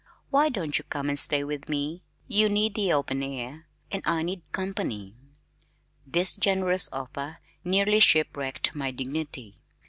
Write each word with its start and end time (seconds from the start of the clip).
Why 0.31 0.49
don't 0.49 0.79
you 0.79 0.83
come 0.85 1.09
and 1.09 1.19
stay 1.19 1.43
with 1.43 1.69
me? 1.69 2.01
You 2.27 2.49
need 2.49 2.73
the 2.73 2.91
open 2.91 3.21
air, 3.21 3.67
and 3.91 4.01
I 4.03 4.23
need 4.23 4.41
company." 4.51 5.15
This 6.07 6.33
generous 6.33 6.89
offer 6.91 7.37
nearly 7.63 7.99
shipwrecked 7.99 8.73
my 8.73 8.89
dignity. 8.89 9.61